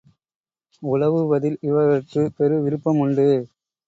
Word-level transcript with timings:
உலவுவதில் 0.81 1.57
இவர்கட்குப் 1.61 2.33
பெரு 2.37 2.61
விருப்பம் 2.61 2.99
உண்டு. 2.99 3.27